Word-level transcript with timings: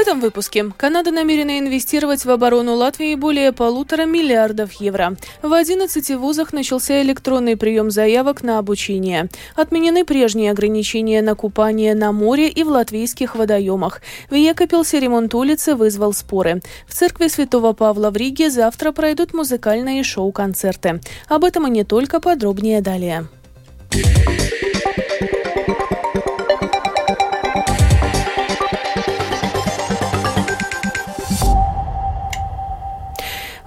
этом 0.00 0.20
выпуске 0.20 0.64
Канада 0.78 1.10
намерена 1.10 1.58
инвестировать 1.58 2.24
в 2.24 2.30
оборону 2.30 2.74
Латвии 2.74 3.14
более 3.16 3.52
полутора 3.52 4.06
миллиардов 4.06 4.72
евро. 4.72 5.14
В 5.42 5.52
11 5.52 6.16
вузах 6.16 6.54
начался 6.54 7.02
электронный 7.02 7.54
прием 7.56 7.90
заявок 7.90 8.42
на 8.42 8.58
обучение. 8.58 9.28
Отменены 9.56 10.06
прежние 10.06 10.52
ограничения 10.52 11.20
на 11.20 11.34
купание 11.34 11.94
на 11.94 12.12
море 12.12 12.48
и 12.48 12.62
в 12.62 12.68
латвийских 12.68 13.34
водоемах. 13.34 14.00
В 14.30 14.34
Екапелсе 14.34 15.00
ремонт 15.00 15.34
улицы 15.34 15.74
вызвал 15.74 16.14
споры. 16.14 16.62
В 16.86 16.94
церкви 16.94 17.28
Святого 17.28 17.74
Павла 17.74 18.10
в 18.10 18.16
Риге 18.16 18.48
завтра 18.48 18.92
пройдут 18.92 19.34
музыкальные 19.34 20.02
шоу-концерты. 20.02 21.00
Об 21.28 21.44
этом 21.44 21.66
и 21.66 21.70
не 21.70 21.84
только 21.84 22.20
подробнее 22.20 22.80
далее. 22.80 23.28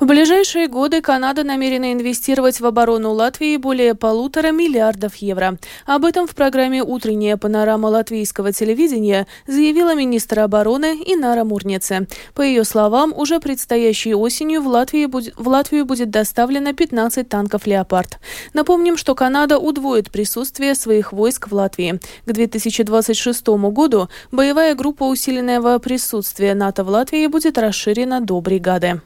В 0.03 0.05
ближайшие 0.05 0.67
годы 0.67 0.99
Канада 0.99 1.45
намерена 1.45 1.93
инвестировать 1.93 2.59
в 2.59 2.65
оборону 2.65 3.13
Латвии 3.13 3.55
более 3.55 3.95
полутора 3.95 4.51
миллиардов 4.51 5.15
евро. 5.15 5.57
Об 5.85 6.03
этом 6.03 6.27
в 6.27 6.35
программе 6.35 6.83
«Утренняя 6.83 7.37
панорама 7.37 7.87
латвийского 7.87 8.51
телевидения» 8.51 9.27
заявила 9.47 9.95
министр 9.95 10.41
обороны 10.41 11.01
Инара 11.05 11.45
Мурнице. 11.45 12.07
По 12.33 12.41
ее 12.41 12.65
словам, 12.65 13.13
уже 13.15 13.39
предстоящей 13.39 14.13
осенью 14.13 14.61
в, 14.61 14.67
Латвии 14.67 15.05
будет, 15.05 15.35
в 15.37 15.47
Латвию 15.47 15.85
будет 15.85 16.09
доставлено 16.09 16.73
15 16.73 17.29
танков 17.29 17.65
«Леопард». 17.65 18.19
Напомним, 18.51 18.97
что 18.97 19.15
Канада 19.15 19.57
удвоит 19.57 20.11
присутствие 20.11 20.75
своих 20.75 21.13
войск 21.13 21.47
в 21.47 21.53
Латвии. 21.53 22.01
К 22.25 22.33
2026 22.33 23.47
году 23.71 24.09
боевая 24.33 24.75
группа 24.75 25.05
усиленного 25.05 25.79
присутствия 25.79 26.55
НАТО 26.55 26.83
в 26.83 26.89
Латвии 26.89 27.25
будет 27.27 27.57
расширена 27.57 28.19
до 28.19 28.41
бригады. 28.41 28.99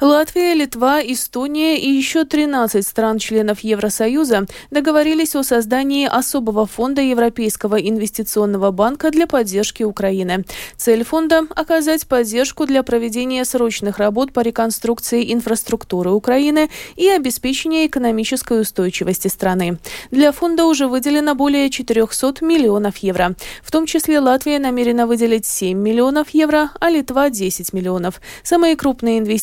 Латвия, 0.00 0.54
Литва, 0.54 1.00
Эстония 1.00 1.78
и 1.78 1.88
еще 1.88 2.24
13 2.24 2.86
стран-членов 2.86 3.60
Евросоюза 3.60 4.46
договорились 4.70 5.36
о 5.36 5.44
создании 5.44 6.06
особого 6.06 6.66
фонда 6.66 7.00
Европейского 7.00 7.76
инвестиционного 7.76 8.70
банка 8.70 9.10
для 9.10 9.26
поддержки 9.26 9.82
Украины. 9.82 10.44
Цель 10.76 11.04
фонда– 11.04 11.46
оказать 11.56 12.06
поддержку 12.06 12.66
для 12.66 12.82
проведения 12.82 13.44
срочных 13.44 13.98
работ 13.98 14.32
по 14.32 14.40
реконструкции 14.40 15.32
инфраструктуры 15.32 16.10
Украины 16.10 16.70
и 16.96 17.08
обеспечения 17.08 17.86
экономической 17.86 18.60
устойчивости 18.60 19.28
страны. 19.28 19.78
Для 20.10 20.32
фонда 20.32 20.64
уже 20.64 20.88
выделено 20.88 21.34
более 21.34 21.70
400 21.70 22.44
миллионов 22.44 22.96
евро. 22.98 23.34
В 23.62 23.70
том 23.70 23.86
числе 23.86 24.18
Латвия 24.18 24.58
намерена 24.58 25.06
выделить 25.06 25.46
7 25.46 25.78
миллионов 25.78 26.30
евро, 26.30 26.70
а 26.80 26.90
Литва– 26.90 27.30
10 27.30 27.72
миллионов. 27.72 28.20
Самые 28.42 28.76
крупные 28.76 29.18
инвестиции 29.18 29.33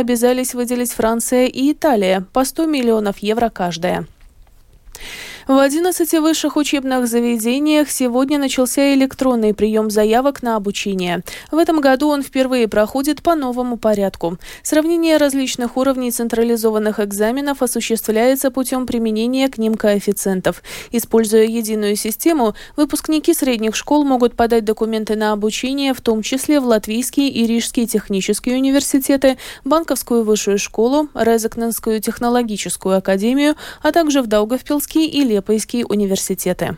обязались 0.00 0.54
выделить 0.54 0.92
Франция 0.92 1.46
и 1.46 1.72
Италия 1.72 2.24
по 2.32 2.44
100 2.44 2.66
миллионов 2.66 3.18
евро 3.18 3.50
каждая. 3.50 4.06
В 5.48 5.58
11 5.58 6.20
высших 6.20 6.56
учебных 6.56 7.08
заведениях 7.08 7.90
сегодня 7.90 8.38
начался 8.38 8.94
электронный 8.94 9.52
прием 9.52 9.90
заявок 9.90 10.40
на 10.40 10.54
обучение. 10.54 11.22
В 11.50 11.58
этом 11.58 11.80
году 11.80 12.08
он 12.08 12.22
впервые 12.22 12.68
проходит 12.68 13.22
по 13.22 13.34
новому 13.34 13.76
порядку. 13.76 14.38
Сравнение 14.62 15.16
различных 15.16 15.76
уровней 15.76 16.12
централизованных 16.12 17.00
экзаменов 17.00 17.60
осуществляется 17.60 18.52
путем 18.52 18.86
применения 18.86 19.48
к 19.48 19.58
ним 19.58 19.74
коэффициентов. 19.74 20.62
Используя 20.92 21.44
единую 21.44 21.96
систему, 21.96 22.54
выпускники 22.76 23.34
средних 23.34 23.74
школ 23.74 24.04
могут 24.04 24.36
подать 24.36 24.64
документы 24.64 25.16
на 25.16 25.32
обучение, 25.32 25.92
в 25.92 26.00
том 26.00 26.22
числе 26.22 26.60
в 26.60 26.66
Латвийские 26.66 27.28
и 27.28 27.48
Рижские 27.48 27.86
технические 27.86 28.54
университеты, 28.56 29.38
Банковскую 29.64 30.22
высшую 30.22 30.58
школу, 30.58 31.08
Резекненскую 31.14 32.00
технологическую 32.00 32.96
академию, 32.96 33.56
а 33.82 33.90
также 33.90 34.22
в 34.22 34.28
Даугавпилский 34.28 35.06
и 35.06 35.31
Лепойские 35.32 35.86
университеты. 35.86 36.76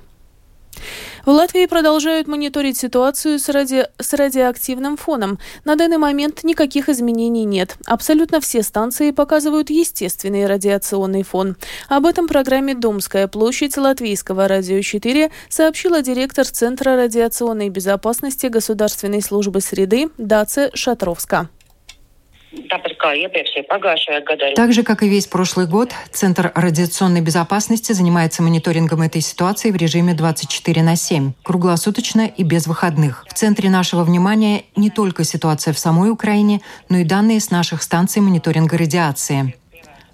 В 1.25 1.31
Латвии 1.31 1.65
продолжают 1.67 2.29
мониторить 2.29 2.77
ситуацию 2.77 3.39
с, 3.39 3.49
ради... 3.49 3.87
с 3.99 4.13
радиоактивным 4.13 4.97
фоном. 4.97 5.39
На 5.65 5.75
данный 5.75 5.97
момент 5.97 6.45
никаких 6.45 6.91
изменений 6.91 7.45
нет. 7.45 7.77
Абсолютно 7.87 8.41
все 8.41 8.63
станции 8.63 9.11
показывают 9.11 9.71
естественный 9.71 10.47
радиационный 10.47 11.23
фон. 11.23 11.57
Об 11.89 12.05
этом 12.05 12.29
программе 12.29 12.75
«Домская 12.75 13.27
площадь» 13.27 13.77
Латвийского 13.77 14.49
радио 14.49 14.83
4 14.83 15.31
сообщила 15.49 16.03
директор 16.03 16.45
Центра 16.47 16.97
радиационной 16.97 17.71
безопасности 17.71 18.47
Государственной 18.47 19.23
службы 19.23 19.61
среды 19.63 20.11
Даце 20.19 20.71
Шатровска. 20.75 21.49
Так 24.55 24.73
же, 24.73 24.83
как 24.83 25.03
и 25.03 25.09
весь 25.09 25.27
прошлый 25.27 25.67
год, 25.67 25.93
Центр 26.11 26.53
радиационной 26.55 27.21
безопасности 27.21 27.93
занимается 27.93 28.43
мониторингом 28.43 29.03
этой 29.03 29.21
ситуации 29.21 29.71
в 29.71 29.77
режиме 29.77 30.15
24 30.15 30.83
на 30.83 30.97
7, 30.97 31.33
круглосуточно 31.43 32.27
и 32.27 32.43
без 32.43 32.67
выходных. 32.67 33.25
В 33.29 33.35
центре 33.35 33.71
нашего 33.71 34.05
внимания 34.05 34.65
не 34.77 34.91
только 34.91 35.25
ситуация 35.25 35.75
в 35.75 35.79
самой 35.79 36.11
Украине, 36.11 36.61
но 36.89 36.99
и 36.99 37.05
данные 37.05 37.41
с 37.41 37.51
наших 37.51 37.83
станций 37.83 38.23
мониторинга 38.23 38.77
радиации. 38.79 39.55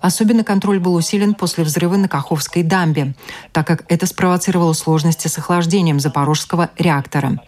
Особенно 0.01 0.45
контроль 0.45 0.81
был 0.81 0.95
усилен 0.95 1.35
после 1.35 1.63
взрыва 1.63 1.97
на 1.97 2.09
Каховской 2.09 2.63
дамбе, 2.63 3.15
так 3.53 3.67
как 3.67 3.85
это 3.89 4.07
спровоцировало 4.07 4.73
сложности 4.73 5.29
с 5.29 5.37
охлаждением 5.37 6.01
запорожского 6.01 6.71
реактора. 6.79 7.39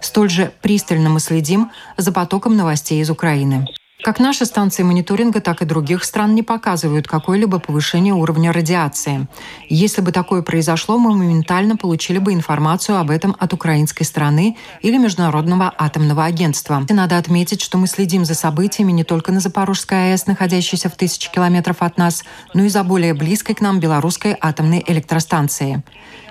Столь 0.00 0.28
же 0.28 0.52
пристально 0.60 1.08
мы 1.08 1.20
следим 1.20 1.70
за 1.96 2.12
потоком 2.12 2.56
новостей 2.56 3.00
из 3.00 3.08
Украины. 3.08 3.66
Как 4.02 4.18
наши 4.18 4.44
станции 4.44 4.82
мониторинга, 4.82 5.40
так 5.40 5.62
и 5.62 5.64
других 5.64 6.04
стран 6.04 6.34
не 6.34 6.42
показывают 6.42 7.06
какое-либо 7.06 7.60
повышение 7.60 8.12
уровня 8.12 8.52
радиации. 8.52 9.28
Если 9.68 10.02
бы 10.02 10.10
такое 10.10 10.42
произошло, 10.42 10.98
мы 10.98 11.16
моментально 11.16 11.76
получили 11.76 12.18
бы 12.18 12.32
информацию 12.34 12.98
об 12.98 13.10
этом 13.10 13.36
от 13.38 13.52
украинской 13.54 14.02
стороны 14.02 14.56
или 14.82 14.98
Международного 14.98 15.72
атомного 15.78 16.24
агентства. 16.24 16.84
И 16.88 16.92
надо 16.92 17.16
отметить, 17.16 17.62
что 17.62 17.78
мы 17.78 17.86
следим 17.86 18.24
за 18.24 18.34
событиями 18.34 18.90
не 18.92 19.04
только 19.04 19.32
на 19.32 19.40
Запорожской 19.40 20.12
АЭС, 20.12 20.26
находящейся 20.26 20.90
в 20.90 20.96
тысячи 20.96 21.30
километров 21.30 21.76
от 21.80 21.96
нас, 21.96 22.24
но 22.52 22.64
и 22.64 22.68
за 22.68 22.82
более 22.82 23.14
близкой 23.14 23.54
к 23.54 23.60
нам 23.60 23.78
белорусской 23.78 24.36
атомной 24.38 24.84
электростанцией. 24.86 25.82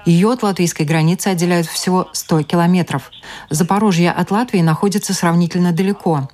Ее 0.06 0.34
от 0.34 0.44
латвийской 0.44 0.84
границы 0.84 1.30
отделяют 1.30 1.68
всего 1.68 2.10
100 2.12 2.44
километров. 2.44 3.10
Запорожье 3.50 4.12
от 4.12 4.32
Латвии 4.32 4.60
находится 4.60 5.14
сравнительно 5.14 5.72
далеко. 5.72 6.28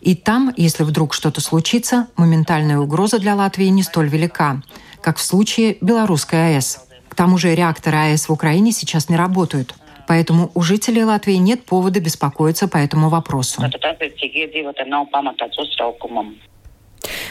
И 0.00 0.14
там, 0.14 0.52
если 0.56 0.82
вдруг 0.82 1.14
что-то 1.14 1.40
случится, 1.40 2.08
моментальная 2.16 2.78
угроза 2.78 3.18
для 3.18 3.34
Латвии 3.34 3.66
не 3.66 3.82
столь 3.82 4.08
велика, 4.08 4.62
как 5.02 5.18
в 5.18 5.22
случае 5.22 5.76
белорусской 5.80 6.56
АЭС. 6.56 6.86
К 7.08 7.14
тому 7.14 7.38
же 7.38 7.54
реакторы 7.54 7.96
АЭС 7.96 8.28
в 8.28 8.32
Украине 8.32 8.72
сейчас 8.72 9.08
не 9.08 9.16
работают. 9.16 9.74
Поэтому 10.08 10.50
у 10.54 10.62
жителей 10.62 11.04
Латвии 11.04 11.34
нет 11.34 11.64
повода 11.64 12.00
беспокоиться 12.00 12.66
по 12.66 12.78
этому 12.78 13.10
вопросу. 13.10 13.62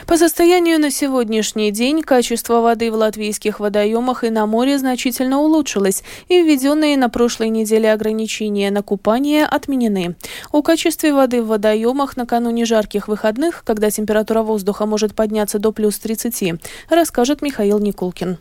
По 0.08 0.18
состоянию 0.18 0.80
на 0.80 0.92
сегодняшний 0.92 1.72
день 1.72 2.02
качество 2.02 2.62
воды 2.62 2.92
в 2.92 2.96
латвийских 2.96 3.60
водоемах 3.60 4.24
и 4.24 4.30
на 4.30 4.46
море 4.46 4.78
значительно 4.78 5.40
улучшилось, 5.40 6.04
и 6.28 6.42
введенные 6.42 6.98
на 6.98 7.10
прошлой 7.10 7.50
неделе 7.50 7.92
ограничения 7.92 8.72
на 8.72 8.82
купание 8.82 9.46
отменены. 9.46 10.16
О 10.52 10.62
качестве 10.62 11.14
воды 11.14 11.44
в 11.44 11.48
водоемах 11.48 12.18
накануне 12.18 12.66
жарких 12.66 13.08
выходных, 13.08 13.64
когда 13.64 13.92
температура 13.92 14.42
воздуха 14.42 14.86
может 14.86 15.14
подняться 15.16 15.60
до 15.60 15.72
плюс 15.72 16.00
30, 16.00 16.62
расскажет 16.90 17.42
Михаил 17.42 17.80
Никулкин. 17.80 18.38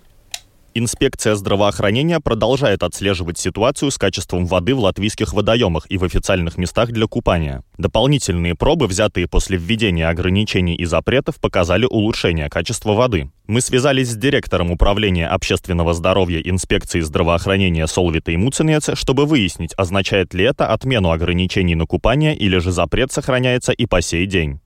Инспекция 0.79 1.35
здравоохранения 1.35 2.21
продолжает 2.21 2.85
отслеживать 2.85 3.37
ситуацию 3.37 3.91
с 3.91 3.99
качеством 3.99 4.47
воды 4.47 4.77
в 4.77 4.79
латвийских 4.79 5.33
водоемах 5.33 5.87
и 5.89 5.99
в 5.99 6.05
официальных 6.05 6.57
местах 6.57 6.93
для 6.93 7.09
купания. 7.09 7.65
Дополнительные 7.79 8.55
пробы, 8.55 8.87
взятые 8.87 9.27
после 9.27 9.59
введения 9.59 10.09
ограничений 10.09 10.77
и 10.77 10.85
запретов, 10.85 11.41
показали 11.41 11.85
улучшение 11.85 12.49
качества 12.49 12.93
воды. 12.93 13.29
Мы 13.49 13.61
связались 13.61 14.11
с 14.11 14.17
директором 14.17 14.71
управления 14.71 15.27
общественного 15.27 15.95
здоровья 15.95 16.39
инспекции 16.39 17.01
здравоохранения 17.01 17.89
Солвита 17.89 18.31
и 18.31 18.37
Муцинеце, 18.37 18.95
чтобы 18.95 19.27
выяснить, 19.27 19.75
означает 19.77 20.33
ли 20.33 20.45
это 20.45 20.69
отмену 20.69 21.11
ограничений 21.11 21.75
на 21.75 21.87
купание 21.87 22.37
или 22.37 22.59
же 22.59 22.71
запрет 22.71 23.11
сохраняется 23.11 23.73
и 23.73 23.87
по 23.87 24.01
сей 24.01 24.27
день. 24.27 24.61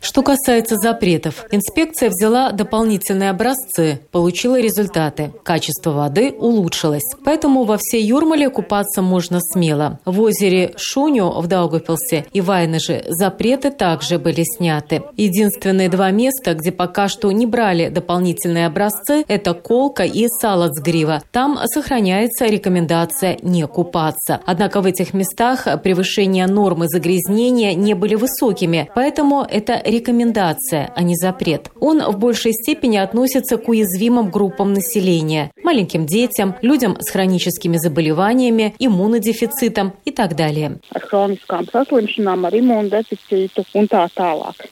Что 0.00 0.22
касается 0.22 0.76
запретов, 0.76 1.44
инспекция 1.50 2.08
взяла 2.08 2.52
дополнительные 2.52 3.30
образцы, 3.30 4.00
получила 4.12 4.60
результаты. 4.60 5.32
Качество 5.42 5.90
воды 5.90 6.30
улучшилось. 6.30 7.02
Поэтому 7.24 7.64
во 7.64 7.78
всей 7.78 8.04
Юрмале 8.04 8.48
купаться 8.48 9.02
можно 9.02 9.40
смело. 9.40 9.98
В 10.04 10.20
озере 10.20 10.72
Шуню 10.76 11.30
в 11.40 11.48
Даугавпилсе 11.48 12.26
и 12.32 12.40
Вайнаже 12.40 13.02
запреты 13.08 13.72
также 13.72 14.20
были 14.20 14.44
сняты. 14.44 15.02
Единственные 15.16 15.88
два 15.88 16.12
места, 16.12 16.54
где 16.54 16.70
пока 16.70 17.08
что 17.08 17.32
не 17.32 17.46
брали 17.46 17.88
дополнительные 17.88 18.66
образцы, 18.66 19.24
это 19.26 19.54
Колка 19.54 20.04
и 20.04 20.28
Салацгрива. 20.28 21.22
Там 21.32 21.58
сохраняется 21.64 22.46
рекомендация 22.46 23.36
не 23.42 23.66
купаться. 23.66 24.40
Однако 24.46 24.80
в 24.80 24.86
этих 24.86 25.12
местах 25.12 25.66
превышение 25.82 26.46
нормы 26.46 26.86
загрязнения 27.00 27.74
не 27.74 27.94
были 27.94 28.14
высокими, 28.14 28.90
поэтому 28.94 29.46
это 29.48 29.82
рекомендация, 29.84 30.92
а 30.94 31.02
не 31.02 31.16
запрет. 31.16 31.70
Он 31.80 32.02
в 32.02 32.18
большей 32.18 32.52
степени 32.52 32.98
относится 32.98 33.56
к 33.56 33.68
уязвимым 33.68 34.30
группам 34.30 34.74
населения– 34.74 35.50
маленьким 35.64 36.04
детям, 36.04 36.56
людям 36.62 36.96
с 37.00 37.10
хроническими 37.10 37.76
заболеваниями, 37.76 38.74
иммунодефицитом 38.78 39.94
и 40.04 40.10
так 40.10 40.36
далее. 40.36 40.80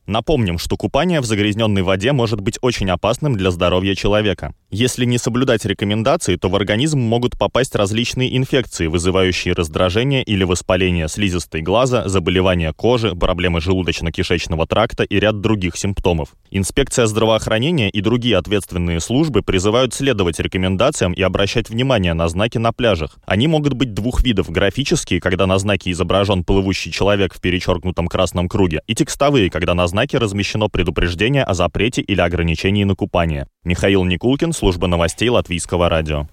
Напомним, 0.07 0.59
что 0.59 0.77
купание 0.77 1.21
в 1.21 1.25
загрязненной 1.25 1.83
воде 1.83 2.13
может 2.13 2.41
быть 2.41 2.59
очень 2.61 2.91
опасным 2.91 3.37
для 3.37 3.51
здоровья 3.51 3.95
человека. 3.95 4.55
Если 4.71 5.05
не 5.05 5.19
соблюдать 5.19 5.65
рекомендации, 5.65 6.37
то 6.37 6.49
в 6.49 6.57
организм 6.57 6.99
могут 6.99 7.39
попасть 7.39 7.75
различные 7.75 8.37
инфекции, 8.37 8.87
вызывающие 8.87 9.55
раздражение 9.55 10.23
или 10.23 10.45
воспаление 10.45 11.09
слизистой 11.09 11.63
глаза, 11.63 12.09
заболевания 12.19 12.73
кожи, 12.73 13.15
проблемы 13.15 13.61
желудочно-кишечного 13.61 14.67
тракта 14.67 15.05
и 15.05 15.21
ряд 15.21 15.41
других 15.41 15.77
симптомов. 15.77 16.31
Инспекция 16.51 17.07
здравоохранения 17.07 17.89
и 17.91 18.01
другие 18.01 18.37
ответственные 18.37 18.99
службы 18.99 19.43
призывают 19.43 19.95
следовать 19.95 20.41
рекомендациям 20.41 21.13
и 21.13 21.23
обращать 21.23 21.71
внимание 21.71 22.15
на 22.15 22.29
знаки 22.29 22.59
на 22.59 22.73
пляжах. 22.73 23.19
Они 23.25 23.47
могут 23.47 23.75
быть 23.75 23.95
двух 23.95 24.25
видов– 24.25 24.51
графические, 24.51 25.21
когда 25.21 25.47
на 25.47 25.59
знаке 25.59 25.93
изображен 25.93 26.43
плывущий 26.43 26.91
человек 26.91 27.35
в 27.35 27.41
перечеркнутом 27.41 28.09
красном 28.09 28.49
круге, 28.49 28.83
и 28.89 28.97
текстовые, 28.97 29.49
когда 29.49 29.75
на 29.75 29.87
знаке 29.87 30.19
размещено 30.19 30.69
предупреждение 30.69 31.45
о 31.45 31.55
запрете 31.55 32.03
или 32.03 32.21
ограничении 32.21 32.83
на 32.83 32.97
купание. 32.97 33.47
Михаил 33.63 34.03
Никулкин, 34.03 34.53
служба 34.53 34.89
новостей 34.89 35.29
Латвийского 35.29 35.89
радио. 35.89 36.27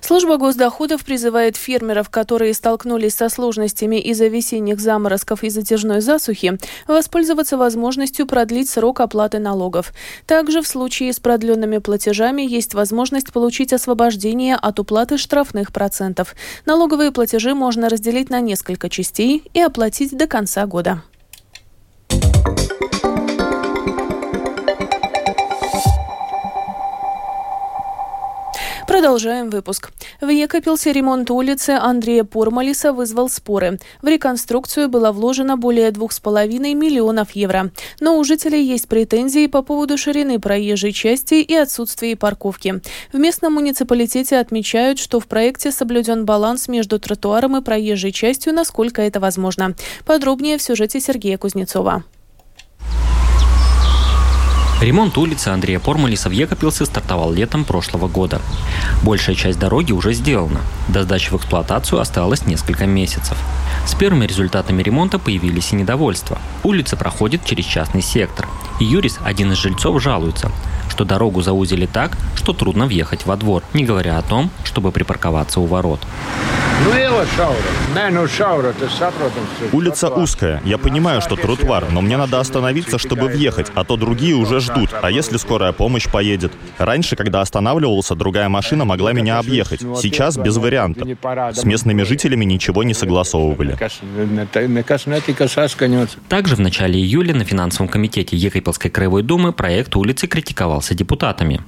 Служба 0.00 0.36
госдоходов 0.36 1.04
призывает 1.04 1.56
фермеров, 1.56 2.10
которые 2.10 2.54
столкнулись 2.54 3.14
со 3.14 3.28
сложностями 3.28 3.96
из-за 3.96 4.28
весенних 4.28 4.80
заморозков 4.80 5.42
и 5.42 5.50
затяжной 5.50 6.00
засухи, 6.00 6.58
воспользоваться 6.86 7.56
возможностью 7.56 8.26
продлить 8.26 8.70
срок 8.70 9.00
оплаты 9.00 9.38
налогов. 9.38 9.92
Также 10.26 10.62
в 10.62 10.68
случае 10.68 11.12
с 11.12 11.20
продленными 11.20 11.78
платежами 11.78 12.42
есть 12.42 12.74
возможность 12.74 13.32
получить 13.32 13.72
освобождение 13.72 14.56
от 14.56 14.78
уплаты 14.78 15.18
штрафных 15.18 15.72
процентов. 15.72 16.34
Налоговые 16.64 17.12
платежи 17.12 17.54
можно 17.54 17.88
разделить 17.88 18.30
на 18.30 18.40
несколько 18.40 18.88
частей 18.88 19.42
и 19.54 19.60
оплатить 19.60 20.16
до 20.16 20.26
конца 20.26 20.66
года. 20.66 21.02
Продолжаем 29.06 29.50
выпуск. 29.50 29.92
В 30.20 30.28
Екопилсе 30.28 30.92
ремонт 30.92 31.30
улицы 31.30 31.78
Андрея 31.80 32.24
Пурмалиса 32.24 32.92
вызвал 32.92 33.28
споры. 33.28 33.78
В 34.02 34.08
реконструкцию 34.08 34.88
было 34.88 35.12
вложено 35.12 35.56
более 35.56 35.90
2,5 35.90 36.74
миллионов 36.74 37.30
евро. 37.30 37.70
Но 38.00 38.18
у 38.18 38.24
жителей 38.24 38.64
есть 38.64 38.88
претензии 38.88 39.46
по 39.46 39.62
поводу 39.62 39.96
ширины 39.96 40.40
проезжей 40.40 40.90
части 40.90 41.34
и 41.34 41.54
отсутствия 41.54 42.16
парковки. 42.16 42.82
В 43.12 43.18
местном 43.18 43.52
муниципалитете 43.52 44.38
отмечают, 44.38 44.98
что 44.98 45.20
в 45.20 45.28
проекте 45.28 45.70
соблюден 45.70 46.24
баланс 46.24 46.66
между 46.66 46.98
тротуаром 46.98 47.56
и 47.56 47.62
проезжей 47.62 48.10
частью, 48.10 48.54
насколько 48.54 49.02
это 49.02 49.20
возможно. 49.20 49.76
Подробнее 50.04 50.58
в 50.58 50.62
сюжете 50.62 50.98
Сергея 50.98 51.38
Кузнецова. 51.38 52.02
Ремонт 54.80 55.16
улицы 55.16 55.48
Андрея 55.48 55.80
Пормалиса 55.80 56.28
в 56.28 56.32
Екопилсе 56.32 56.84
стартовал 56.84 57.32
летом 57.32 57.64
прошлого 57.64 58.08
года. 58.08 58.42
Большая 59.02 59.34
часть 59.34 59.58
дороги 59.58 59.92
уже 59.92 60.12
сделана. 60.12 60.60
До 60.88 61.02
сдачи 61.02 61.30
в 61.30 61.36
эксплуатацию 61.36 61.98
осталось 61.98 62.44
несколько 62.44 62.84
месяцев. 62.84 63.38
С 63.86 63.94
первыми 63.94 64.26
результатами 64.26 64.82
ремонта 64.82 65.18
появились 65.18 65.72
и 65.72 65.76
недовольства. 65.76 66.38
Улица 66.62 66.96
проходит 66.96 67.42
через 67.46 67.64
частный 67.64 68.02
сектор. 68.02 68.46
И 68.78 68.84
Юрис, 68.84 69.16
один 69.24 69.52
из 69.52 69.56
жильцов, 69.56 70.02
жалуется, 70.02 70.52
что 70.96 71.04
дорогу 71.04 71.42
заузили 71.42 71.84
так, 71.84 72.16
что 72.36 72.54
трудно 72.54 72.86
въехать 72.86 73.26
во 73.26 73.36
двор, 73.36 73.62
не 73.74 73.84
говоря 73.84 74.16
о 74.16 74.22
том, 74.22 74.50
чтобы 74.64 74.92
припарковаться 74.92 75.60
у 75.60 75.66
ворот. 75.66 76.00
Улица 79.72 80.08
узкая. 80.08 80.62
Я 80.64 80.78
понимаю, 80.78 81.20
что 81.22 81.36
тротуар, 81.36 81.86
но 81.90 82.00
мне 82.00 82.16
надо 82.16 82.38
остановиться, 82.38 82.98
чтобы 82.98 83.28
въехать, 83.28 83.72
а 83.74 83.84
то 83.84 83.96
другие 83.96 84.34
уже 84.34 84.60
ждут. 84.60 84.90
А 85.02 85.10
если 85.10 85.38
скорая 85.38 85.72
помощь 85.72 86.06
поедет? 86.10 86.52
Раньше, 86.78 87.16
когда 87.16 87.40
останавливался, 87.40 88.14
другая 88.14 88.48
машина 88.48 88.84
могла 88.84 89.12
меня 89.12 89.38
объехать. 89.38 89.80
Сейчас 89.80 90.36
без 90.36 90.56
вариантов. 90.58 91.08
С 91.54 91.64
местными 91.64 92.02
жителями 92.02 92.44
ничего 92.44 92.82
не 92.84 92.94
согласовывали. 92.94 93.76
Также 96.28 96.56
в 96.56 96.60
начале 96.60 97.00
июля 97.00 97.34
на 97.34 97.44
финансовом 97.44 97.88
комитете 97.88 98.36
Екатеринской 98.36 98.90
краевой 98.90 99.22
думы 99.22 99.52
проект 99.52 99.96
улицы 99.96 100.26
критиковался 100.26 100.85
депутатами. 100.94 101.60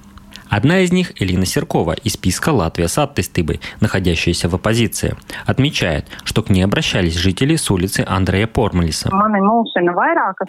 Одна 0.49 0.81
из 0.81 0.93
них, 0.93 1.13
Элина 1.21 1.45
Серкова, 1.45 1.93
из 1.93 2.15
списка 2.15 2.51
«Латвия 2.51 2.89
с 2.89 2.97
Аттестыбой», 2.99 3.61
находящаяся 3.81 4.49
в 4.49 4.55
оппозиции, 4.55 5.15
отмечает, 5.47 6.07
что 6.25 6.43
к 6.43 6.51
ней 6.51 6.63
обращались 6.63 7.17
жители 7.17 7.57
с 7.57 7.71
улицы 7.71 8.05
Андрея 8.07 8.47
Пормалиса. 8.47 9.11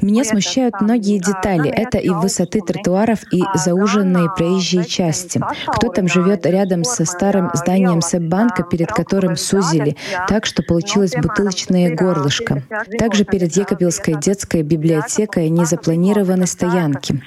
Меня 0.01 0.23
смущают 0.23 0.79
многие 0.81 1.19
детали. 1.19 1.69
Это 1.69 1.97
и 1.97 2.09
высоты 2.09 2.61
тротуаров, 2.61 3.19
и 3.33 3.43
зауженные 3.53 4.29
проезжие 4.35 4.85
части. 4.85 5.41
Кто 5.67 5.89
там 5.89 6.07
живет 6.07 6.45
рядом 6.45 6.83
со 6.83 7.05
старым 7.05 7.49
зданием 7.53 8.01
Сэббанка, 8.01 8.63
перед 8.63 8.91
которым 8.91 9.35
сузили, 9.35 9.97
так 10.27 10.45
что 10.45 10.63
получилось 10.63 11.13
бутылочное 11.15 11.93
горлышко. 11.93 12.63
Также 12.97 13.25
перед 13.25 13.55
Екобилской 13.55 14.15
детской 14.15 14.63
библиотекой 14.63 15.49
не 15.49 15.65
запланированы 15.65 16.45
стоянки. 16.45 17.21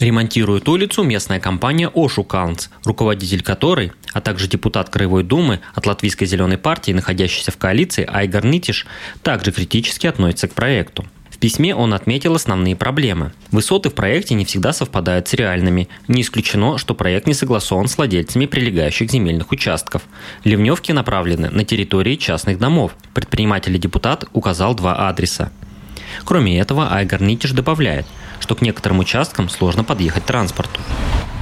Ремонтируют 0.00 0.39
ремонтирует 0.40 0.68
улицу 0.68 1.02
местная 1.02 1.38
компания 1.38 1.90
«Ошу 1.94 2.24
Каунс», 2.24 2.70
руководитель 2.84 3.42
которой, 3.42 3.92
а 4.14 4.22
также 4.22 4.48
депутат 4.48 4.88
Краевой 4.88 5.22
Думы 5.22 5.60
от 5.74 5.86
Латвийской 5.86 6.24
зеленой 6.24 6.56
партии, 6.56 6.92
находящийся 6.92 7.50
в 7.50 7.58
коалиции, 7.58 8.08
Айгар 8.10 8.46
Нитиш, 8.46 8.86
также 9.22 9.52
критически 9.52 10.06
относится 10.06 10.48
к 10.48 10.54
проекту. 10.54 11.04
В 11.30 11.36
письме 11.36 11.74
он 11.74 11.92
отметил 11.92 12.34
основные 12.34 12.74
проблемы. 12.74 13.32
Высоты 13.50 13.90
в 13.90 13.94
проекте 13.94 14.34
не 14.34 14.46
всегда 14.46 14.72
совпадают 14.72 15.28
с 15.28 15.34
реальными. 15.34 15.88
Не 16.08 16.22
исключено, 16.22 16.78
что 16.78 16.94
проект 16.94 17.26
не 17.26 17.34
согласован 17.34 17.88
с 17.88 17.98
владельцами 17.98 18.46
прилегающих 18.46 19.10
земельных 19.10 19.52
участков. 19.52 20.02
Ливневки 20.44 20.92
направлены 20.92 21.50
на 21.50 21.64
территории 21.64 22.16
частных 22.16 22.58
домов. 22.58 22.92
Предприниматель 23.12 23.74
и 23.74 23.78
депутат 23.78 24.24
указал 24.32 24.74
два 24.74 25.08
адреса. 25.08 25.50
Кроме 26.24 26.58
этого, 26.58 26.92
Айгар 26.92 27.22
Нитиш 27.22 27.52
добавляет, 27.52 28.06
что 28.50 28.56
к 28.56 28.62
некоторым 28.62 28.98
участкам 28.98 29.48
сложно 29.48 29.84
подъехать 29.84 30.24
транспорту. 30.24 30.80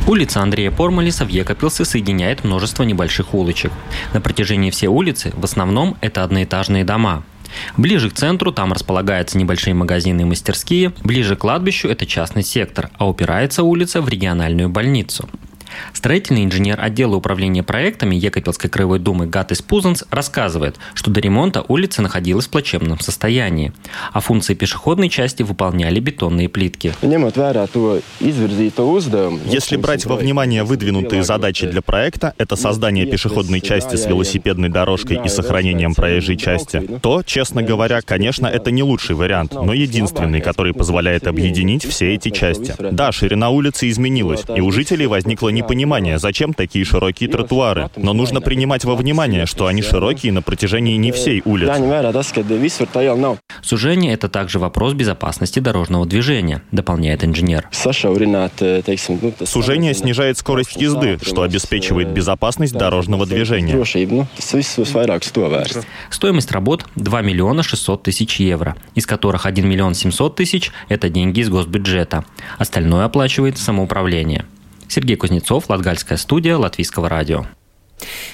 Улица 0.06 0.42
Андрея 0.42 0.70
Пормалиса 0.70 1.24
в 1.24 1.30
Екопилсе 1.30 1.86
соединяет 1.86 2.44
множество 2.44 2.82
небольших 2.82 3.32
улочек. 3.32 3.72
На 4.12 4.20
протяжении 4.20 4.70
всей 4.70 4.88
улицы 4.88 5.32
в 5.34 5.42
основном 5.42 5.96
это 6.02 6.22
одноэтажные 6.22 6.84
дома. 6.84 7.22
Ближе 7.78 8.10
к 8.10 8.12
центру 8.12 8.52
там 8.52 8.74
располагаются 8.74 9.38
небольшие 9.38 9.72
магазины 9.72 10.20
и 10.20 10.24
мастерские, 10.24 10.92
ближе 11.02 11.34
к 11.34 11.38
кладбищу 11.38 11.88
это 11.88 12.04
частный 12.04 12.42
сектор, 12.42 12.90
а 12.98 13.08
упирается 13.08 13.62
улица 13.62 14.02
в 14.02 14.08
региональную 14.10 14.68
больницу. 14.68 15.30
Строительный 15.92 16.44
инженер 16.44 16.80
отдела 16.80 17.16
управления 17.16 17.62
проектами 17.62 18.14
Екапелской 18.16 18.70
краевой 18.70 18.98
думы 18.98 19.26
Гатис 19.26 19.62
Пузанс 19.62 20.04
рассказывает, 20.10 20.76
что 20.94 21.10
до 21.10 21.20
ремонта 21.20 21.64
улица 21.68 22.02
находилась 22.02 22.46
в 22.46 22.50
плачевном 22.50 23.00
состоянии, 23.00 23.72
а 24.12 24.20
функции 24.20 24.54
пешеходной 24.54 25.08
части 25.08 25.42
выполняли 25.42 26.00
бетонные 26.00 26.48
плитки. 26.48 26.94
Если 29.46 29.76
брать 29.76 30.04
во 30.06 30.16
внимание 30.16 30.64
выдвинутые 30.64 31.22
задачи 31.22 31.66
для 31.66 31.82
проекта, 31.82 32.34
это 32.38 32.56
создание 32.56 33.06
пешеходной 33.06 33.60
части 33.60 33.96
с 33.96 34.06
велосипедной 34.06 34.68
дорожкой 34.68 35.20
и 35.24 35.28
сохранением 35.28 35.94
проезжей 35.94 36.36
части, 36.36 36.98
то, 37.02 37.22
честно 37.22 37.62
говоря, 37.62 38.00
конечно, 38.02 38.46
это 38.46 38.70
не 38.70 38.82
лучший 38.82 39.16
вариант, 39.16 39.54
но 39.54 39.72
единственный, 39.72 40.40
который 40.40 40.72
позволяет 40.72 41.26
объединить 41.26 41.84
все 41.84 42.14
эти 42.14 42.30
части. 42.30 42.74
Да, 42.78 43.12
ширина 43.12 43.50
улицы 43.50 43.88
изменилась, 43.88 44.42
и 44.54 44.60
у 44.60 44.70
жителей 44.70 45.06
возникла 45.06 45.48
непонимание, 45.58 46.18
зачем 46.18 46.54
такие 46.54 46.84
широкие 46.84 47.28
тротуары. 47.28 47.90
Но 47.96 48.12
нужно 48.12 48.40
принимать 48.40 48.84
во 48.84 48.94
внимание, 48.96 49.46
что 49.46 49.66
они 49.66 49.82
широкие 49.82 50.32
на 50.32 50.42
протяжении 50.42 50.96
не 50.96 51.12
всей 51.12 51.42
улицы. 51.44 51.72
Сужение– 53.62 54.12
это 54.14 54.28
также 54.28 54.58
вопрос 54.58 54.94
безопасности 54.94 55.58
дорожного 55.58 56.06
движения, 56.06 56.62
дополняет 56.72 57.24
инженер. 57.24 57.68
Сужение 59.44 59.94
снижает 59.94 60.38
скорость 60.38 60.76
езды, 60.76 61.18
что 61.22 61.42
обеспечивает 61.42 62.08
безопасность 62.08 62.74
дорожного 62.74 63.26
движения. 63.26 63.76
Стоимость 66.10 66.52
работ– 66.52 66.86
2 66.96 67.22
миллиона 67.22 67.62
600 67.62 68.02
тысяч 68.02 68.40
евро, 68.40 68.76
из 68.94 69.06
которых 69.06 69.46
1 69.46 69.68
миллион 69.68 69.94
700 69.94 70.36
тысяч– 70.36 70.70
это 70.88 71.08
деньги 71.08 71.40
из 71.40 71.48
госбюджета. 71.48 72.24
Остальное 72.58 73.04
оплачивает 73.04 73.58
самоуправление. 73.58 74.44
Сергей 74.88 75.16
Кузнецов, 75.16 75.68
Латгальская 75.68 76.18
студия, 76.18 76.56
Латвийского 76.56 77.08
радио. 77.08 77.46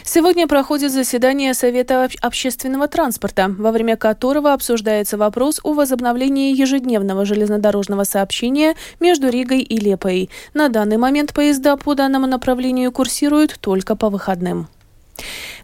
Сегодня 0.03 0.47
проходит 0.47 0.93
заседание 0.93 1.55
Совета 1.55 2.09
общественного 2.21 2.87
транспорта, 2.89 3.49
во 3.49 3.73
время 3.73 3.97
которого 3.97 4.53
обсуждается 4.53 5.17
вопрос 5.17 5.61
о 5.63 5.73
возобновлении 5.73 6.55
ежедневного 6.55 7.25
железнодорожного 7.25 8.05
сообщения 8.05 8.75
между 9.01 9.31
Ригой 9.31 9.61
и 9.61 9.79
Лепой. 9.79 10.31
На 10.53 10.69
данный 10.69 10.99
момент 10.99 11.33
поезда 11.33 11.77
по 11.77 11.95
данному 11.95 12.27
направлению 12.27 12.93
курсируют 12.93 13.59
только 13.61 13.97
по 13.97 14.11
выходным. 14.11 14.69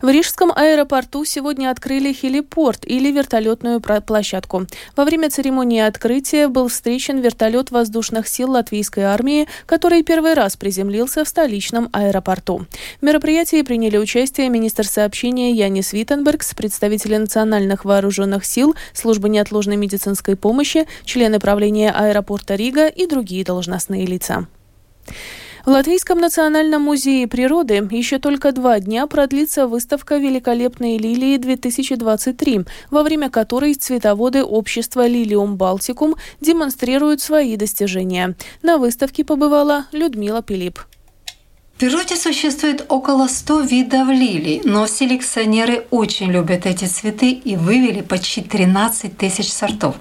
В 0.00 0.08
Рижском 0.08 0.50
аэропорту 0.54 1.24
сегодня 1.24 1.70
открыли 1.70 2.12
хелипорт 2.12 2.86
или 2.86 3.10
вертолетную 3.10 3.80
площадку. 3.80 4.66
Во 4.96 5.04
время 5.04 5.28
церемонии 5.28 5.80
открытия 5.80 6.48
был 6.48 6.68
встречен 6.68 7.18
вертолет 7.20 7.70
воздушных 7.70 8.26
сил 8.28 8.52
латвийской 8.52 9.04
армии, 9.04 9.46
который 9.66 10.02
первый 10.02 10.34
раз 10.34 10.56
приземлился 10.56 11.24
в 11.24 11.28
столичном 11.28 11.90
аэропорту. 11.92 12.66
В 13.00 13.04
мероприятии 13.04 13.62
приняли 13.62 13.98
участие 13.98 14.48
министр 14.48 14.86
сообщения 14.86 15.52
Янис 15.52 15.92
Виттенбергс, 15.92 16.54
представители 16.54 17.16
национальных 17.16 17.84
вооруженных 17.84 18.44
сил, 18.44 18.74
службы 18.94 19.28
неотложной 19.28 19.76
медицинской 19.76 20.36
помощи, 20.36 20.86
члены 21.04 21.40
правления 21.40 21.90
аэропорта 21.90 22.54
Рига 22.54 22.88
и 22.88 23.06
другие 23.06 23.44
должностные 23.44 24.06
лица. 24.06 24.46
В 25.64 25.68
Латвийском 25.68 26.18
национальном 26.18 26.82
музее 26.82 27.28
природы 27.28 27.86
еще 27.90 28.18
только 28.18 28.52
два 28.52 28.80
дня 28.80 29.06
продлится 29.06 29.66
выставка 29.66 30.16
«Великолепные 30.16 30.96
лилии-2023», 30.96 32.66
во 32.90 33.02
время 33.02 33.28
которой 33.28 33.74
цветоводы 33.74 34.42
общества 34.42 35.06
«Лилиум 35.06 35.56
Балтикум» 35.56 36.16
демонстрируют 36.40 37.20
свои 37.20 37.56
достижения. 37.56 38.36
На 38.62 38.78
выставке 38.78 39.22
побывала 39.22 39.86
Людмила 39.92 40.42
Пилип 40.42 40.80
природе 41.80 42.14
существует 42.14 42.84
около 42.88 43.26
100 43.26 43.60
видов 43.60 44.08
лилий, 44.08 44.60
но 44.64 44.86
селекционеры 44.86 45.86
очень 45.90 46.30
любят 46.30 46.66
эти 46.66 46.84
цветы 46.84 47.30
и 47.30 47.56
вывели 47.56 48.02
почти 48.02 48.42
13 48.42 49.16
тысяч 49.16 49.50
сортов. 49.50 49.94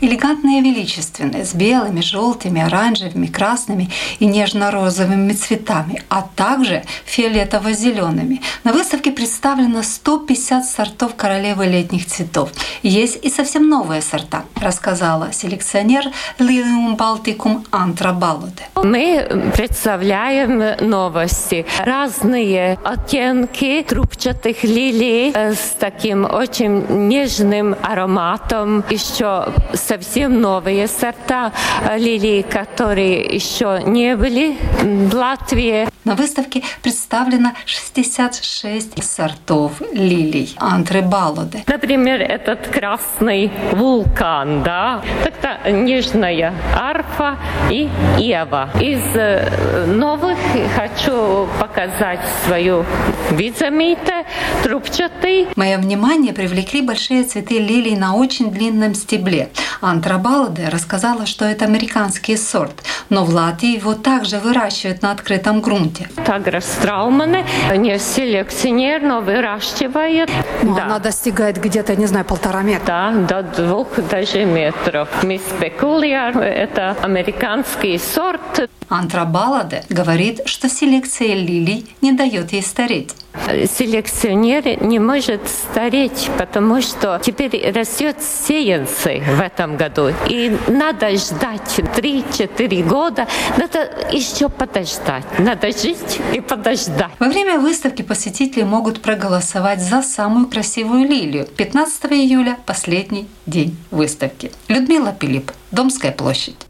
Элегантные 0.00 0.60
и 0.60 0.62
величественные, 0.62 1.44
с 1.44 1.54
белыми, 1.54 2.00
желтыми, 2.00 2.62
оранжевыми, 2.62 3.26
красными 3.26 3.90
и 4.18 4.24
нежно-розовыми 4.24 5.34
цветами, 5.34 6.02
а 6.08 6.22
также 6.22 6.84
фиолетово-зелеными. 7.04 8.40
На 8.64 8.72
выставке 8.72 9.10
представлено 9.10 9.82
150 9.82 10.64
сортов 10.64 11.16
королевы 11.16 11.66
летних 11.66 12.06
цветов. 12.06 12.50
Есть 12.82 13.22
и 13.22 13.28
совсем 13.28 13.68
новые 13.68 14.00
сорта, 14.00 14.44
рассказала 14.54 15.32
селекционер 15.32 16.10
Lilium 16.38 16.96
Balticum 16.96 17.66
Антра 17.70 18.12
Балуде. 18.12 18.68
Мы 18.82 19.52
представляем 19.54 20.88
новые 20.88 21.25
новости. 21.26 21.66
Разные 21.84 22.78
оттенки 22.84 23.84
трубчатых 23.88 24.62
лилий 24.62 25.32
э, 25.34 25.54
с 25.54 25.76
таким 25.78 26.24
очень 26.24 27.08
нежным 27.08 27.74
ароматом. 27.82 28.84
Еще 28.90 29.46
совсем 29.74 30.40
новые 30.40 30.86
сорта 30.86 31.52
э, 31.82 31.98
лилий, 31.98 32.42
которые 32.42 33.22
еще 33.22 33.82
не 33.84 34.16
были 34.16 34.56
в 34.82 35.14
Латвии. 35.14 35.88
На 36.04 36.14
выставке 36.14 36.62
представлено 36.82 37.50
66 37.64 39.02
сортов 39.02 39.82
лилий 39.92 40.54
антребалоды. 40.58 41.64
Например, 41.66 42.20
этот 42.20 42.68
красный 42.68 43.50
вулкан, 43.72 44.62
да, 44.62 45.02
это 45.24 45.72
нежная 45.72 46.54
арфа 46.76 47.38
и 47.70 47.88
Ева. 48.18 48.70
Из 48.80 49.02
э, 49.16 49.86
новых 49.86 50.38
хочу 50.76 51.15
показать 51.60 52.20
свою 52.44 52.84
визамите, 53.30 54.24
трубчатый. 54.62 55.48
Мое 55.56 55.78
внимание 55.78 56.32
привлекли 56.32 56.82
большие 56.82 57.24
цветы 57.24 57.58
лилий 57.58 57.96
на 57.96 58.14
очень 58.14 58.50
длинном 58.50 58.94
стебле. 58.94 59.50
Антрабалоде 59.80 60.68
рассказала, 60.68 61.26
что 61.26 61.44
это 61.44 61.64
американский 61.64 62.36
сорт, 62.36 62.82
но 63.08 63.24
в 63.24 63.30
Латвии 63.30 63.76
его 63.76 63.94
также 63.94 64.38
выращивают 64.38 65.02
на 65.02 65.12
открытом 65.12 65.60
грунте. 65.60 66.08
Тагра 66.24 66.60
Страумане 66.60 67.44
не 67.76 67.98
селекционер, 67.98 69.02
но 69.02 69.20
выращивает. 69.20 70.30
Ну, 70.62 70.74
да. 70.74 70.84
Она 70.84 70.98
достигает 70.98 71.60
где-то, 71.60 71.96
не 71.96 72.06
знаю, 72.06 72.24
полтора 72.24 72.62
метра. 72.62 72.86
Да, 72.86 73.42
до 73.42 73.42
двух 73.42 73.88
даже 74.10 74.44
метров. 74.44 75.08
Мисс 75.22 75.42
Пекулиар– 75.60 76.38
это 76.38 76.96
американский 77.02 77.98
сорт. 77.98 78.68
Антрабаладе 78.88 79.82
говорит, 79.88 80.42
что 80.46 80.68
селекция 81.06 81.34
лилий 81.34 81.86
не 82.02 82.12
дает 82.12 82.52
ей 82.52 82.62
стареть. 82.62 83.14
Селекционер 83.46 84.82
не 84.82 84.98
может 84.98 85.42
стареть, 85.48 86.30
потому 86.38 86.80
что 86.80 87.20
теперь 87.22 87.70
растет 87.70 88.16
сеянцы 88.22 89.22
в 89.36 89.40
этом 89.40 89.76
году. 89.76 90.08
И 90.28 90.56
надо 90.66 91.10
ждать 91.16 91.78
3-4 91.78 92.88
года. 92.88 93.28
Надо 93.58 93.90
еще 94.10 94.48
подождать. 94.48 95.24
Надо 95.38 95.66
жить 95.70 96.18
и 96.34 96.40
подождать. 96.40 97.10
Во 97.18 97.28
время 97.28 97.58
выставки 97.58 98.02
посетители 98.02 98.62
могут 98.62 99.02
проголосовать 99.02 99.80
за 99.80 100.02
самую 100.02 100.46
красивую 100.46 101.06
лилию. 101.06 101.46
15 101.46 102.12
июля– 102.12 102.58
последний 102.66 103.28
день 103.44 103.76
выставки. 103.90 104.50
Людмила 104.68 105.12
Пилип, 105.12 105.52
Домская 105.70 106.12
площадь. 106.12 106.65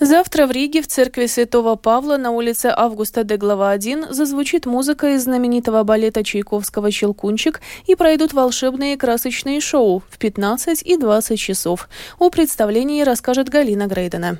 Завтра 0.00 0.46
в 0.46 0.50
Риге 0.50 0.82
в 0.82 0.86
церкви 0.86 1.26
Святого 1.26 1.76
Павла 1.76 2.18
на 2.18 2.30
улице 2.30 2.72
Августа 2.76 3.24
де 3.24 3.36
Глава 3.36 3.70
1 3.70 4.06
зазвучит 4.10 4.66
музыка 4.66 5.14
из 5.14 5.24
знаменитого 5.24 5.84
балета 5.84 6.22
Чайковского 6.22 6.90
«Щелкунчик» 6.90 7.60
и 7.86 7.94
пройдут 7.94 8.34
волшебные 8.34 8.96
красочные 8.98 9.60
шоу 9.60 10.02
в 10.10 10.18
15 10.18 10.82
и 10.82 10.96
20 10.96 11.38
часов. 11.38 11.88
О 12.18 12.28
представлении 12.28 13.02
расскажет 13.02 13.48
Галина 13.48 13.86
Грейдена. 13.86 14.38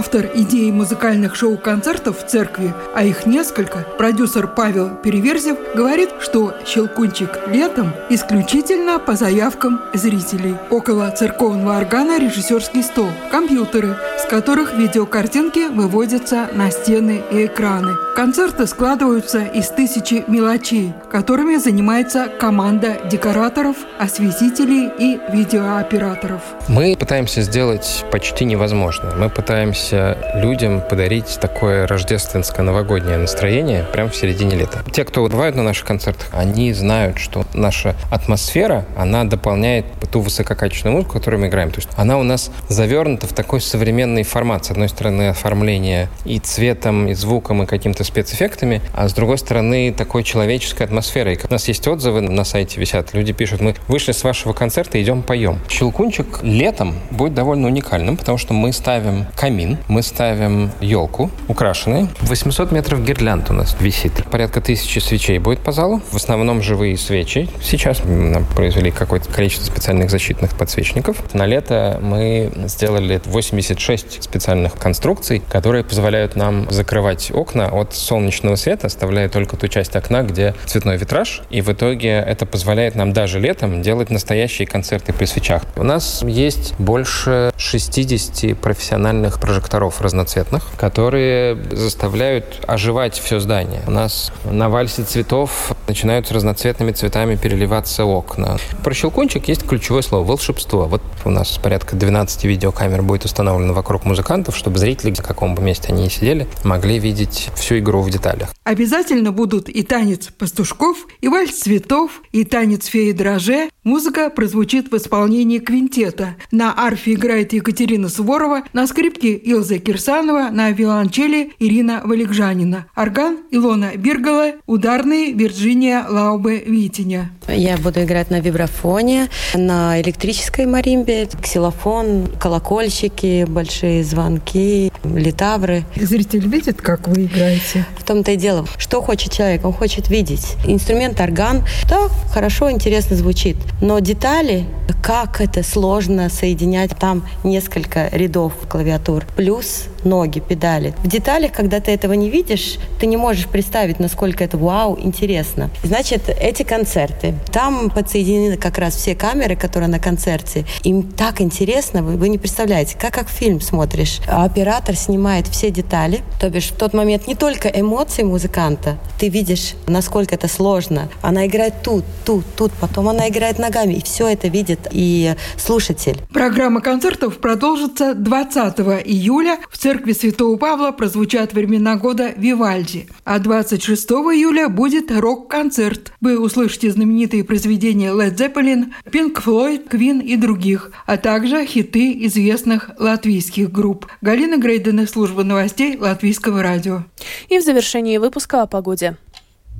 Автор 0.00 0.30
идеи 0.34 0.70
музыкальных 0.70 1.36
шоу-концертов 1.36 2.24
в 2.24 2.26
церкви, 2.26 2.72
а 2.94 3.04
их 3.04 3.26
несколько, 3.26 3.84
продюсер 3.98 4.46
Павел 4.46 4.88
Переверзев, 4.88 5.58
говорит, 5.74 6.08
что 6.20 6.54
«Щелкунчик 6.66 7.28
летом» 7.48 7.92
исключительно 8.08 8.98
по 8.98 9.14
заявкам 9.14 9.78
зрителей. 9.92 10.54
Около 10.70 11.10
церковного 11.10 11.76
органа 11.76 12.18
режиссерский 12.18 12.82
стол, 12.82 13.10
компьютеры, 13.30 13.94
с 14.18 14.24
которых 14.24 14.72
видеокартинки 14.72 15.68
выводятся 15.68 16.48
на 16.54 16.70
стены 16.70 17.22
и 17.30 17.44
экраны. 17.44 17.94
Концерты 18.16 18.66
складываются 18.66 19.44
из 19.44 19.68
тысячи 19.68 20.24
мелочей, 20.26 20.94
которыми 21.10 21.56
занимается 21.56 22.28
команда 22.40 22.96
декораторов, 23.10 23.76
осветителей 23.98 24.90
и 24.98 25.20
видеооператоров. 25.30 26.40
Мы 26.68 26.96
пытаемся 26.98 27.42
сделать 27.42 28.04
почти 28.10 28.46
невозможное. 28.46 29.14
Мы 29.14 29.28
пытаемся 29.28 29.89
стараемся 29.90 30.16
людям 30.36 30.82
подарить 30.88 31.38
такое 31.40 31.86
рождественско-новогоднее 31.86 33.16
настроение 33.16 33.84
прямо 33.92 34.10
в 34.10 34.16
середине 34.16 34.56
лета. 34.56 34.84
Те, 34.92 35.04
кто 35.04 35.26
бывают 35.26 35.56
на 35.56 35.62
наших 35.62 35.86
концертах, 35.86 36.28
они 36.32 36.72
знают, 36.72 37.18
что 37.18 37.44
наша 37.54 37.96
атмосфера, 38.10 38.84
она 38.96 39.24
дополняет 39.24 39.86
ту 40.10 40.20
высококачественную 40.20 40.96
музыку, 40.96 41.14
которую 41.14 41.40
мы 41.40 41.48
играем. 41.48 41.70
То 41.70 41.78
есть 41.78 41.88
она 41.96 42.18
у 42.18 42.22
нас 42.22 42.50
завернута 42.68 43.26
в 43.26 43.32
такой 43.32 43.60
современной 43.60 44.22
формат. 44.22 44.64
С 44.64 44.70
одной 44.70 44.88
стороны, 44.88 45.28
оформление 45.28 46.08
и 46.24 46.38
цветом, 46.38 47.08
и 47.08 47.14
звуком, 47.14 47.62
и 47.62 47.66
какими-то 47.66 48.04
спецэффектами, 48.04 48.82
а 48.94 49.08
с 49.08 49.12
другой 49.12 49.38
стороны, 49.38 49.92
такой 49.96 50.22
человеческой 50.22 50.84
атмосферой. 50.84 51.38
У 51.48 51.52
нас 51.52 51.68
есть 51.68 51.86
отзывы 51.86 52.20
на 52.20 52.44
сайте 52.44 52.80
висят. 52.80 53.14
Люди 53.14 53.32
пишут, 53.32 53.60
мы 53.60 53.74
вышли 53.88 54.12
с 54.12 54.24
вашего 54.24 54.52
концерта, 54.52 55.00
идем 55.00 55.22
поем. 55.22 55.58
Щелкунчик 55.68 56.40
летом 56.42 56.96
будет 57.10 57.34
довольно 57.34 57.68
уникальным, 57.68 58.16
потому 58.16 58.38
что 58.38 58.52
мы 58.52 58.72
ставим 58.72 59.26
камин, 59.36 59.78
мы 59.88 60.02
ставим 60.02 60.70
елку 60.80 61.30
украшенную. 61.48 62.08
800 62.20 62.72
метров 62.72 63.04
гирлянд 63.04 63.50
у 63.50 63.54
нас 63.54 63.76
висит. 63.80 64.12
Порядка 64.30 64.60
тысячи 64.60 64.98
свечей 64.98 65.38
будет 65.38 65.60
по 65.60 65.72
залу. 65.72 66.00
В 66.10 66.16
основном 66.16 66.62
живые 66.62 66.96
свечи. 66.96 67.48
Сейчас 67.62 68.04
мы 68.04 68.44
произвели 68.54 68.90
какое-то 68.90 69.32
количество 69.32 69.64
специальных 69.64 70.10
защитных 70.10 70.56
подсвечников. 70.56 71.16
На 71.34 71.46
лето 71.46 71.98
мы 72.02 72.52
сделали 72.66 73.20
86 73.24 74.22
специальных 74.22 74.74
конструкций, 74.74 75.42
которые 75.48 75.84
позволяют 75.84 76.36
нам 76.36 76.70
закрывать 76.70 77.30
окна 77.32 77.68
от 77.68 77.94
солнечного 77.94 78.56
света, 78.56 78.86
оставляя 78.86 79.28
только 79.28 79.56
ту 79.56 79.68
часть 79.68 79.96
окна, 79.96 80.22
где 80.22 80.54
цветной 80.66 80.96
витраж. 80.96 81.42
И 81.50 81.62
в 81.62 81.70
итоге 81.70 82.10
это 82.10 82.46
позволяет 82.46 82.94
нам 82.94 83.12
даже 83.12 83.40
летом 83.40 83.82
делать 83.82 84.10
настоящие 84.10 84.66
концерты 84.66 85.12
при 85.12 85.24
свечах. 85.24 85.62
У 85.76 85.82
нас 85.82 86.22
есть 86.22 86.74
больше 86.78 87.52
60 87.56 88.58
профессиональных 88.58 89.40
прожекторов 89.40 89.69
разноцветных, 90.00 90.64
которые 90.76 91.56
заставляют 91.70 92.64
оживать 92.66 93.18
все 93.18 93.40
здание. 93.40 93.82
У 93.86 93.90
нас 93.90 94.32
на 94.44 94.68
вальсе 94.68 95.02
цветов 95.02 95.72
начинают 95.86 96.30
разноцветными 96.30 96.92
цветами 96.92 97.36
переливаться 97.36 98.04
окна. 98.04 98.58
Про 98.84 98.94
щелкунчик 98.94 99.48
есть 99.48 99.66
ключевое 99.66 100.02
слово– 100.02 100.24
волшебство. 100.26 100.86
Вот 100.86 101.02
у 101.24 101.30
нас 101.30 101.58
порядка 101.58 101.96
12 101.96 102.44
видеокамер 102.44 103.02
будет 103.02 103.24
установлено 103.24 103.72
вокруг 103.72 104.04
музыкантов, 104.04 104.56
чтобы 104.56 104.78
зрители, 104.78 105.12
в 105.12 105.22
каком 105.22 105.54
бы 105.54 105.62
месте 105.62 105.92
они 105.92 106.04
ни 106.04 106.08
сидели, 106.08 106.46
могли 106.64 106.98
видеть 106.98 107.50
всю 107.56 107.78
игру 107.78 108.02
в 108.02 108.10
деталях. 108.10 108.50
Обязательно 108.64 109.32
будут 109.32 109.68
и 109.68 109.82
танец 109.82 110.28
пастушков, 110.38 111.06
и 111.20 111.28
вальс 111.28 111.58
цветов, 111.58 112.22
и 112.32 112.44
танец 112.44 112.86
феи 112.86 113.12
дроже. 113.12 113.68
Музыка 113.82 114.30
прозвучит 114.30 114.92
в 114.92 114.96
исполнении 114.96 115.58
квинтета. 115.58 116.36
На 116.52 116.72
арфе 116.76 117.14
играет 117.14 117.52
Екатерина 117.52 118.08
Суворова, 118.08 118.62
на 118.72 118.86
скрипке 118.86 119.40
Илза 119.60 119.78
Кирсанова, 119.78 120.48
на 120.50 120.70
виолончели 120.70 121.52
Ирина 121.58 122.00
Валикжанина, 122.02 122.86
орган 122.96 123.40
Илона 123.50 123.90
Биргала, 123.94 124.52
ударные 124.66 125.34
Вирджиния 125.34 126.06
Лаубе 126.08 126.60
Витиня. 126.60 127.30
Я 127.46 127.76
буду 127.76 128.02
играть 128.02 128.30
на 128.30 128.40
вибрафоне, 128.40 129.28
на 129.52 130.00
электрической 130.00 130.64
маримбе, 130.64 131.28
ксилофон, 131.42 132.28
колокольчики, 132.40 133.44
большие 133.46 134.02
звонки, 134.02 134.90
литавры. 135.04 135.84
Зритель 135.94 136.46
видит, 136.48 136.80
как 136.80 137.06
вы 137.08 137.24
играете? 137.24 137.84
В 137.98 138.04
том-то 138.04 138.32
и 138.32 138.36
дело. 138.36 138.66
Что 138.78 139.02
хочет 139.02 139.30
человек? 139.32 139.66
Он 139.66 139.74
хочет 139.74 140.08
видеть. 140.08 140.56
Инструмент 140.64 141.20
орган, 141.20 141.64
да, 141.88 142.08
хорошо, 142.32 142.70
интересно 142.70 143.14
звучит. 143.14 143.56
Но 143.82 143.98
детали, 143.98 144.64
как 145.02 145.40
это 145.42 145.62
сложно 145.62 146.30
соединять, 146.30 146.96
там 146.98 147.26
несколько 147.44 148.08
рядов 148.12 148.54
клавиатур, 148.70 149.26
плюс 149.40 149.86
ноги, 150.04 150.40
педали. 150.40 150.94
В 151.04 151.06
деталях, 151.06 151.52
когда 151.52 151.80
ты 151.80 151.92
этого 151.92 152.14
не 152.14 152.30
видишь, 152.30 152.78
ты 152.98 153.06
не 153.06 153.16
можешь 153.16 153.46
представить, 153.46 154.00
насколько 154.00 154.42
это 154.42 154.56
вау, 154.56 154.98
интересно. 154.98 155.70
Значит, 155.84 156.28
эти 156.28 156.62
концерты, 156.62 157.34
там 157.52 157.90
подсоединены 157.90 158.56
как 158.56 158.78
раз 158.78 158.96
все 158.96 159.14
камеры, 159.14 159.56
которые 159.56 159.88
на 159.88 159.98
концерте. 159.98 160.64
Им 160.82 161.02
так 161.02 161.40
интересно, 161.40 162.02
вы, 162.02 162.16
вы 162.16 162.28
не 162.28 162.38
представляете, 162.38 162.96
как 162.98 163.20
как 163.20 163.28
фильм 163.28 163.60
смотришь. 163.60 164.20
А 164.26 164.44
оператор 164.44 164.96
снимает 164.96 165.46
все 165.46 165.70
детали, 165.70 166.20
то 166.40 166.48
бишь 166.48 166.70
в 166.70 166.76
тот 166.76 166.94
момент 166.94 167.26
не 167.26 167.34
только 167.34 167.68
эмоции 167.68 168.22
музыканта, 168.22 168.96
ты 169.18 169.28
видишь, 169.28 169.74
насколько 169.86 170.34
это 170.34 170.48
сложно. 170.48 171.10
Она 171.20 171.46
играет 171.46 171.82
тут, 171.82 172.04
тут, 172.24 172.46
тут, 172.56 172.72
потом 172.80 173.08
она 173.10 173.28
играет 173.28 173.58
ногами, 173.58 173.92
и 173.92 174.02
все 174.02 174.28
это 174.28 174.48
видит 174.48 174.88
и 174.90 175.34
слушатель. 175.58 176.18
Программа 176.32 176.80
концертов 176.80 177.36
продолжится 177.38 178.14
20 178.14 178.78
июля 179.04 179.58
в 179.70 179.76
церкви 179.90 180.12
Святого 180.12 180.56
Павла 180.56 180.92
прозвучат 180.92 181.52
времена 181.52 181.96
года 181.96 182.32
Вивальди, 182.36 183.08
а 183.24 183.40
26 183.40 184.08
июля 184.10 184.68
будет 184.68 185.10
рок-концерт. 185.10 186.12
Вы 186.20 186.38
услышите 186.38 186.92
знаменитые 186.92 187.42
произведения 187.42 188.10
Led 188.12 188.36
Zeppelin, 188.36 188.92
Pink 189.04 189.42
Floyd, 189.44 189.88
Queen 189.88 190.22
и 190.22 190.36
других, 190.36 190.92
а 191.06 191.16
также 191.16 191.66
хиты 191.66 192.12
известных 192.26 192.92
латвийских 193.00 193.72
групп. 193.72 194.06
Галина 194.20 194.58
Грейден 194.58 195.00
из 195.00 195.10
службы 195.10 195.42
новостей 195.42 195.96
Латвийского 195.98 196.62
радио. 196.62 197.02
И 197.48 197.58
в 197.58 197.62
завершении 197.64 198.18
выпуска 198.18 198.62
о 198.62 198.68
погоде. 198.68 199.16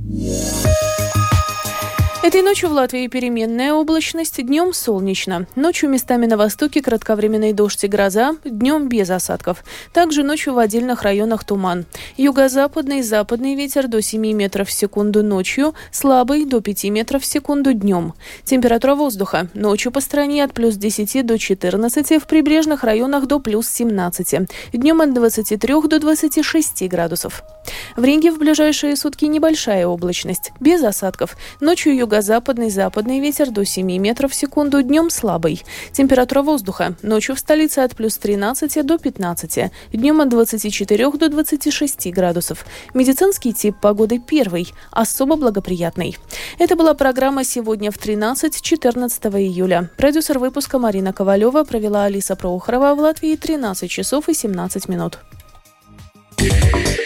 Yeah. 0.09 0.90
Этой 2.23 2.43
ночью 2.43 2.69
в 2.69 2.73
Латвии 2.73 3.07
переменная 3.07 3.73
облачность, 3.73 4.45
днем 4.45 4.75
солнечно. 4.75 5.47
Ночью 5.57 5.89
местами 5.89 6.27
на 6.27 6.37
востоке 6.37 6.83
кратковременный 6.83 7.55
дождь 7.55 7.83
и 7.85 7.89
гроза, 7.89 8.37
днем 8.45 8.91
без 8.91 9.09
осадков. 9.09 9.65
Также 9.95 10.23
ночью 10.23 10.53
в 10.53 10.59
отдельных 10.59 11.03
районах 11.03 11.45
туман. 11.45 11.87
Юго-западный, 12.19 13.01
западный 13.01 13.55
ветер 13.55 13.89
до 13.89 14.03
7 14.03 14.21
метров 14.35 14.69
в 14.69 14.73
секунду 14.73 15.23
ночью, 15.23 15.75
слабый 15.91 16.45
до 16.45 16.61
5 16.61 16.85
метров 16.91 17.23
в 17.23 17.27
секунду 17.27 17.73
днем. 17.73 18.13
Температура 18.45 18.95
воздуха. 18.97 19.49
Ночью 19.55 19.91
по 19.91 20.03
стране 20.03 20.45
от 20.45 20.53
плюс 20.53 20.75
10 20.75 21.25
до 21.25 21.39
14, 21.39 22.23
в 22.23 22.27
прибрежных 22.27 22.85
районах 22.85 23.29
до 23.29 23.39
плюс 23.39 23.67
17. 23.67 24.47
Днем 24.75 25.01
от 25.01 25.15
23 25.15 25.75
до 25.89 25.99
26 25.99 26.87
градусов. 26.87 27.43
В 27.97 28.05
Риге 28.05 28.31
в 28.31 28.39
ближайшие 28.39 28.95
сутки 28.97 29.25
небольшая 29.25 29.87
облачность, 29.87 30.53
без 30.61 30.83
осадков. 30.85 31.37
Ночью 31.61 31.97
юго-западный, 32.11 32.71
западный 32.71 33.21
ветер 33.21 33.51
до 33.51 33.65
7 33.65 33.87
метров 33.99 34.33
в 34.33 34.35
секунду, 34.35 34.83
днем 34.83 35.11
слабый. 35.11 35.63
Температура 35.93 36.43
воздуха. 36.43 36.97
Ночью 37.03 37.37
в 37.37 37.39
столице 37.39 37.79
от 37.81 37.95
плюс 37.95 38.19
13 38.19 38.85
до 38.85 38.99
15, 38.99 39.71
днем 39.93 40.21
от 40.21 40.29
24 40.29 41.11
до 41.13 41.29
26 41.29 42.13
градусов. 42.13 42.67
Медицинский 42.95 43.53
тип 43.53 43.77
погоды 43.81 44.19
первый, 44.19 44.73
особо 44.91 45.37
благоприятный. 45.37 46.17
Это 46.59 46.75
была 46.75 46.95
программа 46.95 47.45
«Сегодня 47.45 47.93
в 47.93 47.97
13-14 47.97 49.41
июля». 49.41 49.89
Продюсер 49.97 50.41
выпуска 50.41 50.81
Марина 50.81 51.13
Ковалева 51.13 51.63
провела 51.63 52.05
Алиса 52.07 52.35
Проухорова 52.35 52.95
в 52.97 52.99
Латвии 52.99 53.37
13 53.37 53.89
часов 53.89 54.29
и 54.29 54.35
17 54.35 54.89
минут. 54.89 55.21
Yeah. 56.41 57.00